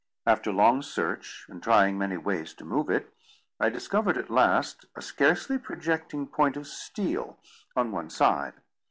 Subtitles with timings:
[0.25, 3.13] After long search, and trying many ways to move it,
[3.59, 7.37] I discovered at last a scarcely projecting point of steel
[7.75, 8.53] on one side.